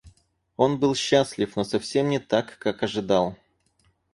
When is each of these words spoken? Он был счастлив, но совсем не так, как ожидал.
Он 0.57 0.79
был 0.79 0.95
счастлив, 0.95 1.55
но 1.55 1.63
совсем 1.63 2.09
не 2.09 2.17
так, 2.17 2.57
как 2.57 2.81
ожидал. 2.81 3.37